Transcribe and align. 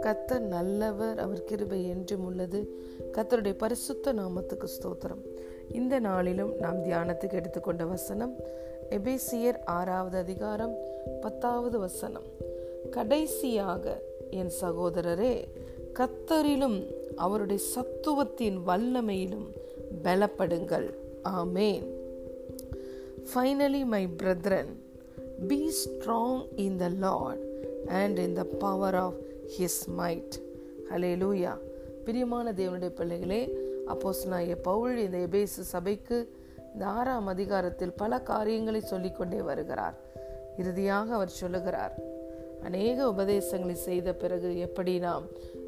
கத்தர் 0.00 0.40
நல்லவர் 0.40 1.18
அவர் 1.18 1.44
கிருபை 1.44 1.88
என்றும் 1.88 2.24
உள்ளது. 2.24 2.68
கத்தருடைய 3.12 3.52
பரிசுத்த 3.52 4.12
நாமத்துக்கு 4.12 4.64
ஸ்தோத்திரம். 4.64 5.22
இந்த 5.72 5.98
நாளிலும் 5.98 6.54
நாம் 6.58 6.84
தியானத்துக்கு 6.84 7.32
எடுத்துக்கொண்ட 7.32 7.84
வசனம் 7.84 8.34
எபேசியர் 8.90 9.64
ஆறாவது 9.64 10.16
அதிகாரம் 10.18 10.74
பத்தாவது 11.20 11.78
வசனம். 11.78 12.24
கடைசியாக 12.90 14.02
என் 14.30 14.50
சகோதரரே 14.60 15.44
கத்தரிலும் 15.92 16.94
அவருடைய 17.16 17.62
சத்துவத்தின் 17.74 18.58
வல்லமையிலும் 18.66 19.46
பலப்படுங்கள். 20.02 20.90
ஆமேன். 21.24 21.86
Finally 23.34 23.84
my 23.84 24.06
brethren 24.06 24.84
be 25.48 25.72
strong 25.84 26.46
in 26.56 26.76
the 26.76 26.88
Lord 26.88 27.40
and 27.86 28.18
in 28.18 28.34
the 28.34 28.44
power 28.58 28.94
of 28.94 29.14
his 29.58 29.84
might 29.96 30.34
hallelujah 31.16 31.58
பிரியமான 32.04 32.52
தேவனுடைய 32.52 32.88
பிள்ளைகளே 32.88 33.52
அப்போஸ் 33.86 34.26
நான் 34.26 34.60
பவுல் 34.62 34.96
இந்த 34.96 35.18
எபேசு 35.18 35.60
சபைக்கு 35.60 36.32
இந்த 36.74 36.86
ஆறாம் 36.86 37.26
அதிகாரத்தில் 37.26 37.92
பல 37.92 38.20
காரியங்களை 38.20 38.80
சொல்லிக்கொண்டே 38.80 39.40
வருகிறார். 39.40 39.94
இறுதியாக 40.56 41.14
அவர் 41.14 41.28
சொல்லுகிறார் 41.28 41.94
அநேக 42.62 43.08
உபதேசங்களை 43.08 43.74
செய்த 43.74 44.12
பிறகு 44.12 44.58
எப்படி 44.58 44.98
நாம் 44.98 45.24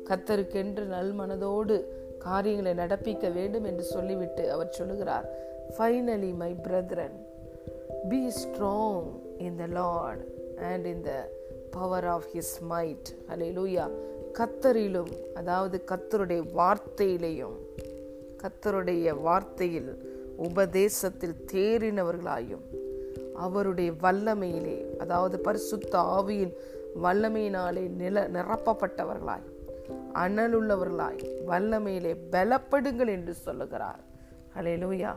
கத்தருக்கென்று 0.09 0.85
நல் 0.85 1.13
மனதோடு 1.13 1.85
காரியங்களை 2.19 2.75
நடப்பிக்க 2.75 3.33
வேண்டும் 3.33 3.65
என்று 3.65 3.83
சொல்லிவிட்டு 3.83 4.53
அவர் 4.53 4.69
சொல்லுகிறார் 4.71 5.29
finally 5.79 6.35
my 6.35 6.57
brethren 6.63 7.17
be 8.09 8.31
strong 8.31 9.28
in 9.39 9.57
the 9.57 9.67
Lord 9.67 10.23
and 10.59 10.87
in 10.87 11.03
the 11.03 11.31
power 11.71 12.07
of 12.07 12.25
his 12.35 12.57
might 12.71 13.09
hallelujah 13.53 13.91
கத்தரிலும் 14.39 15.13
அதாவது 15.35 15.85
கத்தருடைய 15.87 16.43
வார்த்தையிலையும் 16.57 17.57
கத்தருடைய 18.43 19.15
வார்த்தையில் 19.25 19.91
உபதேசத்தில் 20.37 21.37
தேறினவர்களாயும் 21.53 22.65
அவருடைய 23.35 23.91
வல்லமையிலே 23.91 24.97
அதாவது 24.97 25.39
பரிசுத்த 25.39 25.99
ஆவியின் 25.99 26.55
வல்லமையினாலே 27.03 27.89
நில 27.89 28.29
நிரப்பப்பட்டவர்களாய் 28.29 29.47
அனலுள்ளவர்களாய் 30.15 31.21
வல்லமையிலே 31.47 32.17
பலப்படுங்கள் 32.31 33.09
என்று 33.09 33.35
சொல்லுகிறார். 33.35 34.01
அலே 34.59 34.75
லூயா 34.77 35.13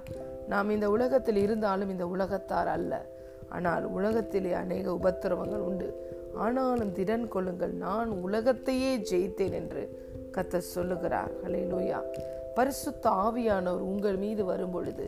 நாம் 0.47 0.69
இந்த 0.69 0.89
உலகத்தில் 0.89 1.35
இருந்தாலும் 1.35 1.89
இந்த 1.89 2.07
உலகத்தார் 2.07 2.67
அல்ல. 2.67 3.19
ஆனால் 3.55 3.85
உலகத்திலே 3.97 4.51
அநேக 4.63 4.85
உபத்திரவங்கள் 4.91 5.63
உண்டு. 5.69 5.87
ஆனாலும் 6.43 6.93
திடன் 6.97 7.25
கொள்ளுங்கள் 7.27 7.73
நான் 7.85 8.11
உலகத்தையே 8.25 8.91
ஜெயித்தேன் 9.11 9.55
என்று 9.61 9.83
கத்த 10.35 10.61
சொல்லுகிறார். 10.75 11.33
ஹலே 11.43 11.63
லூயா 11.71 11.99
பரிசுத்த 12.57 13.05
ஆவியானவர் 13.25 13.83
உங்கள் 13.91 14.17
மீது 14.23 14.43
வரும்பொழுது 14.45 15.05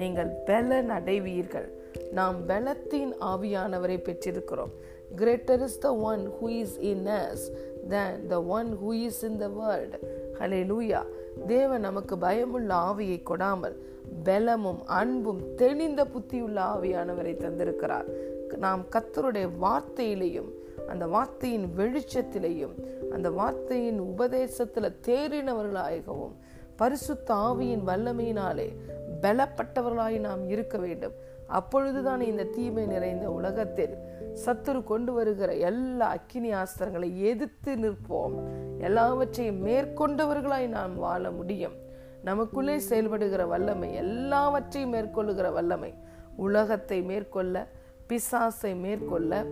நீங்கள் 0.00 0.30
பலன் 0.48 0.90
அடைவீர்கள். 0.98 1.68
நாம் 2.18 2.38
பலத்தின் 2.46 3.12
ஆவியானவரை 3.32 3.96
பெற்றிருக்கிறோம். 4.08 4.74
Greater 5.20 5.62
is 5.66 5.80
the 5.84 5.88
one 6.10 6.22
who 6.38 6.48
is 6.62 6.76
in 6.92 7.06
us 7.22 7.44
than 7.92 8.20
the 8.32 8.36
one 8.58 8.70
who 8.82 8.92
is 9.08 9.22
in 9.28 9.38
the 9.42 9.48
world 9.60 9.96
hallelujah 10.70 11.02
தேவன் 11.46 11.80
நமக்கு 11.80 12.18
பயமுள்ள 12.18 12.74
ஆவியை 12.74 13.22
கொடாமல் 13.30 13.76
பலமும் 14.24 14.86
அன்பும் 14.86 15.54
தெளிந்த 15.54 16.04
புத்தியுள்ள 16.04 16.58
ஆவியானவரை 16.74 17.34
தந்திருக்கிறார். 17.36 18.08
நாம் 18.56 18.84
கத்தருடைய 18.90 19.48
வார்த்தையிலையும் 19.62 20.50
அந்த 20.88 21.06
வார்த்தையின் 21.06 21.66
வெளிச்சத்திலையும் 21.76 22.74
அந்த 23.10 23.30
வார்த்தையின் 23.30 23.98
உபதேசத்தில் 23.98 24.96
தேறினவர்களாகவும் 25.06 26.34
பரிசுத்த 26.76 27.34
ஆவியின் 27.34 27.82
வல்லமையினாலே 27.86 28.68
பலப்பட்டவர்களாய் 29.22 30.20
நாம் 30.20 30.48
இருக்க 30.48 30.78
வேண்டும். 30.78 31.12
அப்பொழுதுதான் 31.46 32.20
இந்த 32.20 32.44
தீமை 32.44 32.86
நிறைந்த 32.86 33.30
உலகத்தில் 33.30 33.96
சத்துரு 34.44 34.84
கொண்டு 34.84 35.12
வருகிற 35.12 35.54
எல்லா 35.54 36.06
அக்கினி 36.06 36.52
ஆஸ்திரங்களை 36.52 37.16
எதிர்த்து 37.16 37.76
நிற்போம். 37.76 38.34
எல்லாவற்றையும் 38.78 39.66
மேற்கொண்டவர்களாய் 39.66 40.66
நாம் 40.66 40.98
வாழ 40.98 41.30
முடியும். 41.30 41.72
நமக்குள்ளே 42.22 42.78
செயல்படுகிற 42.78 43.46
வல்லமை 43.46 43.94
எல்லாவற்றையும் 43.94 44.94
மேற்கொள்ளுகிற 44.94 45.52
வல்லமை 45.52 45.94
உலகத்தை 46.36 47.02
மேற்கொள்ள 47.02 47.68
பிசாசை 48.08 48.80
மேற்கொள்ள 48.80 49.44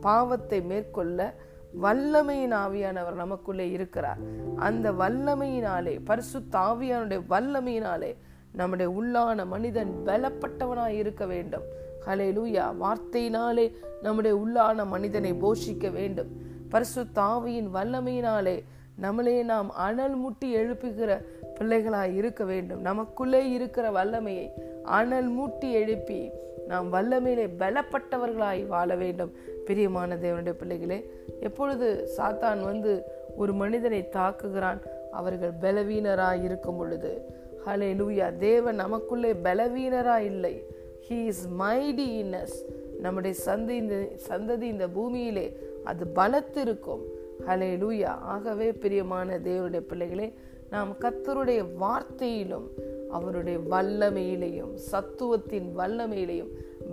பாவத்தை 0.00 0.62
மேற்கொள்ள 0.62 1.34
வல்லமையின் 1.82 2.54
ஆவியானவர் 2.54 3.14
நமக்குள்ளே 3.14 3.70
இருக்கிறார். 3.70 4.18
அந்த 4.56 4.92
வல்லமையினாலே 4.92 6.00
பரிசு 6.04 6.40
தாவியானுடைய 6.52 7.22
வல்லமையினாலே 7.30 8.16
நம்முடைய 8.52 8.92
உள்ளான 8.92 9.46
மனிதன் 9.46 9.94
பலப்பட்டவனாய் 10.06 10.98
இருக்க 11.02 11.26
வேண்டும். 11.26 11.62
ஹலேலூயா 12.06 12.74
வார்த்தையினாலே 12.82 13.72
நம்முடைய 14.02 14.36
உள்ளான 14.36 14.86
மனிதனை 14.86 15.32
போஷிக்க 15.32 15.92
வேண்டும். 15.92 16.26
பரிசு 16.68 17.04
தாவியின் 17.14 17.68
வல்லமையினாலே 17.74 18.62
நம்மளே 18.96 19.42
நாம் 19.42 19.70
அனல் 19.70 20.14
முட்டி 20.14 20.56
எழுப்புகிற 20.56 21.24
பிள்ளைகளாய் 21.60 22.14
இருக்க 22.14 22.44
வேண்டும். 22.44 22.80
நமக்குள்ளே 22.80 23.50
இருக்கிற 23.50 23.90
வல்லமையை 23.90 24.50
அனல் 24.82 25.38
மூட்டி 25.38 25.70
எழுப்பி 25.72 26.30
நாம் 26.68 26.92
வல்லமையிலே 26.92 27.48
பலப்பட்டவர்களாய் 27.58 28.66
வாழ 28.66 28.94
வேண்டும். 28.94 29.32
பிரியமான 29.64 30.16
தேவனுடைய 30.16 30.50
பிள்ளைகளே 30.50 31.10
எப்பொழுது 31.40 32.08
சாத்தான் 32.16 32.60
வந்து 32.60 33.02
ஒரு 33.36 33.52
மனிதனை 33.52 34.08
தாக்குகிறான் 34.12 34.80
அவர்கள் 35.10 35.52
பலவீனராய் 35.60 36.42
இருக்கும் 36.44 36.76
பொழுது 36.76 37.38
ஹலே 37.66 37.88
லூயா 38.00 38.36
தேவன் 38.36 38.74
நமக்குள்ளே 38.74 39.32
பலவீனரா 39.32 40.16
இல்லை. 40.16 40.64
ஹீ 41.08 41.24
இஸ் 41.24 41.48
மைடி 41.58 42.06
இன்னஸ் 42.22 42.56
நம்முடைய 43.00 43.36
சந்தி 43.36 43.76
இந்த 43.76 43.96
சந்ததி 44.28 44.62
இந்த 44.62 44.88
பூமியிலே 44.88 45.56
அது 45.84 46.06
பலத்திருக்கும். 46.14 47.02
ஹலே 47.46 47.70
லூயா 47.82 48.12
ஆகவே 48.34 48.72
பிரியமான 48.72 49.38
தேவனுடைய 49.38 49.80
பிள்ளைகளே 49.80 50.34
நாம் 50.70 50.96
கத்தருடைய 51.00 51.60
வார்த்தையிலும் 51.80 52.66
அவருடைய 53.10 53.58
வல்லமையிலையும் 53.70 54.72
சத்துவத்தின் 54.90 55.68
வல்லமையிலையும் 55.78 56.50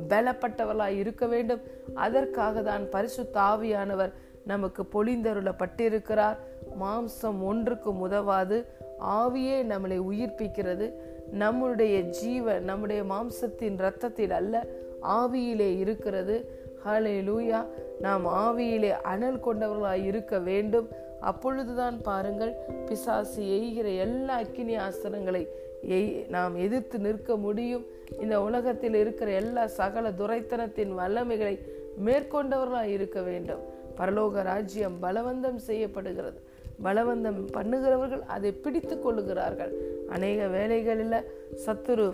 பலப்பட்டவர்களாக 0.10 0.98
இருக்க 0.98 1.26
வேண்டும். 1.28 1.60
அதற்காக 1.94 2.62
தான் 2.62 2.90
பரிசு 2.90 3.30
தாவியானவர் 3.34 4.14
நமக்கு 4.46 4.84
பொழிந்தருளப்பட்டிருக்கிறார். 4.94 6.38
மாம்சம் 6.82 7.40
ஒன்றுக்கும் 7.42 8.00
உதவாது. 8.00 8.58
ஆவியே 9.02 9.64
நம்மளை 9.64 10.02
உயிர்ப்பிக்கிறது. 10.12 10.94
நம்முடைய 11.32 12.02
ஜீவன் 12.02 12.64
நம்முடைய 12.64 13.04
மாம்சத்தின் 13.04 13.78
ரத்தத்தில் 13.78 14.32
அல்ல 14.32 14.66
ஆவியிலே 15.02 15.78
இருக்கிறது. 15.78 16.66
ஹலே 16.86 17.16
லூயா 17.22 17.66
நாம் 18.00 18.26
ஆவியிலே 18.26 18.90
அனல் 18.90 19.40
கொண்டவர்களாய் 19.40 20.06
இருக்க 20.06 20.40
வேண்டும். 20.40 20.88
அப்பொழுதுதான் 21.20 22.02
பாருங்கள் 22.02 22.56
பிசாசு 22.86 23.44
எய்கிற 23.44 23.98
எல்லா 23.98 24.34
அக்கினி 24.34 24.78
ஆசனங்களை 24.78 25.48
எய் 25.88 26.30
நாம் 26.30 26.56
எதிர்த்து 26.56 27.00
நிற்க 27.00 27.36
முடியும். 27.36 27.86
இந்த 28.20 28.42
உலகத்தில் 28.42 28.94
இருக்கிற 28.94 29.32
எல்லா 29.32 29.68
சகல 29.68 30.10
துரைத்தனத்தின் 30.10 30.92
வல்லமைகளை 30.98 31.60
மேற்கொண்டவர்களாய் 32.06 32.92
இருக்க 32.92 33.22
வேண்டும். 33.22 33.60
பரலோக 33.98 34.42
ராஜ்யம் 34.44 34.98
பலவந்தம் 35.02 35.56
செய்யப்படுகிறது. 35.56 36.42
பலவந்தம் 36.84 37.40
பண்ணுகிறவர்கள் 37.54 38.24
அதை 38.28 38.52
பிடித்து 38.52 39.00
கொள்ளுகிறார்கள். 39.00 39.72
அநேக 40.10 40.48
வேலைகளில் 40.48 41.20
சத்துரு 41.66 42.08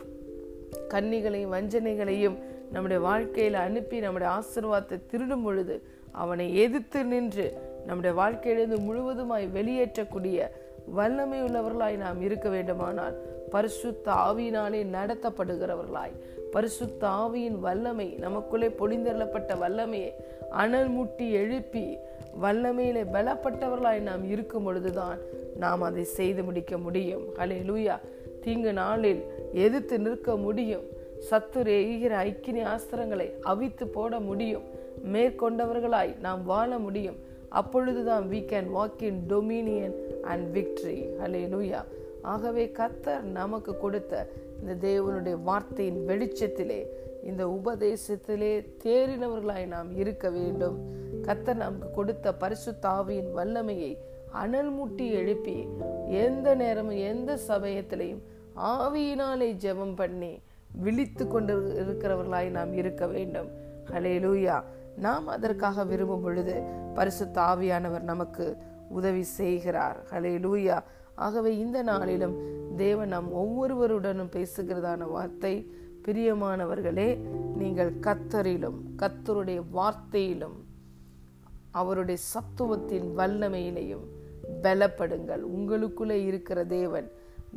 கன்னிகளையும் 0.94 1.54
வஞ்சனைகளையும் 1.56 2.38
நம்முடைய 2.72 3.00
வாழ்க்கையில 3.08 3.54
அனுப்பி 3.54 4.00
நம்முடைய 4.00 4.30
ஆசிர்வாதத்தை 4.38 5.00
திருடும் 5.08 5.44
பொழுது 5.44 5.76
அவனை 6.12 6.58
எதிர்த்து 6.58 7.04
நின்று 7.04 7.58
நம்முடைய 7.86 8.16
வாழ்க்கையிலிருந்து 8.16 8.78
முழுவதுமாய் 8.88 9.46
வெளியேற்றக்கூடிய 9.54 10.48
வல்லமை 10.94 11.44
உள்ளவர்களாய் 11.44 11.98
நாம் 11.98 12.22
இருக்க 12.22 12.50
வேண்டுமானால் 12.50 13.16
பரிசுத்த 13.50 14.12
ஆவியினாலே 14.12 14.80
நடத்தப்படுகிறவர்களாய். 14.96 16.16
பரிசுத்த 16.52 17.08
ஆவியின் 17.08 17.60
வல்லமை 17.60 18.08
நமக்குள்ளே 18.20 18.68
பொழிந்தள்ளப்பட்ட 18.68 19.58
வல்லமையை 19.60 20.12
அனல் 20.50 20.90
முட்டி 20.90 21.32
எழுப்பி 21.32 21.98
வல்லமையிலே 22.42 23.04
பலப்பட்டவர்களாய் 23.16 24.00
நாம் 24.00 24.24
இருக்கும் 24.30 24.64
பொழுதுதான் 24.64 25.20
நாம் 25.56 25.82
அதை 25.82 26.04
செய்து 26.04 26.44
முடிக்க 26.44 26.78
முடியும். 26.78 27.24
ஹலே 27.40 27.58
லூயா 27.70 27.96
தீங்கு 28.42 28.74
நாளில் 28.74 29.22
எதிர்த்து 29.52 30.00
நிற்க 30.00 30.36
முடியும். 30.36 30.86
சத்துரு 31.30 31.74
எய்கிற 31.82 32.14
ஐக்கினி 32.30 32.62
ஆஸ்திரங்களை 32.74 33.28
அவித்து 33.42 33.88
போட 33.88 34.20
முடியும். 34.20 34.64
மேற்கொண்டவர்களாய் 35.14 36.20
நாம் 36.20 36.44
வாழ 36.44 36.78
முடியும். 36.78 37.20
அப்பொழுதுதான் 37.50 38.30
we 38.30 38.40
can 38.52 38.70
walk 38.78 39.02
in 39.10 39.22
dominion 39.30 39.96
and 40.22 40.58
victory 40.58 40.98
hallelujah 41.54 41.82
ஆகவே 42.22 42.72
கத்தர் 42.78 43.22
நமக்கு 43.22 43.78
கொடுத்த 43.78 44.28
இந்த 44.62 44.74
தேவனுடைய 44.88 45.38
வார்த்தையின் 45.44 46.04
வெளிச்சத்திலே 46.08 46.86
இந்த 47.24 47.44
உபதேசத்திலே 47.58 48.52
தேறினவர்களாய் 48.84 49.68
நாம் 49.68 49.96
இருக்க 49.96 50.30
வேண்டும். 50.30 50.78
கத்தர் 51.28 51.56
நமக்கு 51.56 51.92
கொடுத்த 51.92 52.36
பரிசுத்தாவியின் 52.40 53.32
வல்லமையை 53.34 53.98
அனல் 54.32 54.72
முட்டி 54.72 55.12
எழுப்பி 55.12 55.68
எந்த 56.08 56.56
நேரமும் 56.56 56.96
எந்த 56.96 57.40
சமயத்திலையும் 57.48 58.24
ஆவியினாலே 58.56 59.50
ஜெபம் 59.66 59.96
பண்ணி 59.96 60.42
விழித்து 60.76 61.28
கொண்டு 61.28 61.54
இருக்கிறவர்களாய் 61.84 62.50
நாம் 62.50 62.74
இருக்க 62.74 63.08
வேண்டும். 63.08 63.50
ஹலே 63.92 64.16
லூயா 64.26 64.64
நாம் 64.96 65.28
அதற்காக 65.28 65.84
விரும்பும் 65.84 66.22
பொழுது 66.22 66.62
பரிசு 66.94 67.26
தாவியானவர் 67.26 68.02
நமக்கு 68.02 68.58
உதவி 68.90 69.24
செய்கிறார். 69.24 69.98
ஹலே 70.12 70.34
லூயா 70.46 70.84
ஆகவே 71.16 71.58
இந்த 71.58 71.82
நாளிலும் 71.84 72.36
தேவன் 72.76 73.08
நாம் 73.08 73.34
ஒவ்வொருவருடனும் 73.34 74.32
பேசுகிறதான 74.32 75.10
வார்த்தை 75.10 75.72
பிரியமானவர்களே 76.08 77.10
நீங்கள் 77.58 77.94
கத்தரிலும் 78.00 78.80
கத்தருடைய 78.98 79.62
வார்த்தையிலும் 79.74 80.58
அவருடைய 81.74 82.20
சத்துவத்தின் 82.34 83.08
வல்லமையிலையும் 83.18 84.06
பலப்படுங்கள். 84.62 85.44
உங்களுக்குள்ளே 85.58 86.20
இருக்கிற 86.30 86.60
தேவன் 86.66 87.08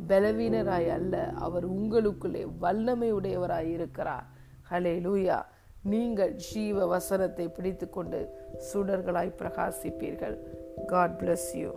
பலவீனராய் 0.07 0.89
அல்ல. 0.97 1.15
அவர் 1.45 1.65
உங்களுக்குள்ளே 1.73 2.43
வல்லமை 2.59 3.09
உடையவராய் 3.13 3.71
இருக்கிறார். 3.77 4.27
ஹலே 4.71 4.95
லூயா 5.05 5.39
நீங்கள் 5.93 6.33
ஜீவ 6.45 6.85
வசனத்தை 6.85 7.45
பிடித்துக்கொண்டு 7.49 8.19
சுடர்களாய் 8.69 9.37
பிரகாசிப்பீர்கள். 9.41 10.37
God 10.87 11.17
bless 11.21 11.49
you 11.53 11.71